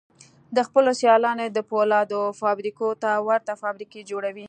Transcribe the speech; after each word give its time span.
د 0.55 0.57
خپلو 0.67 0.91
سيالانو 1.01 1.45
د 1.51 1.59
پولادو 1.69 2.21
فابريکو 2.41 2.87
ته 3.03 3.11
ورته 3.29 3.51
فابريکې 3.61 4.01
جوړوي. 4.11 4.39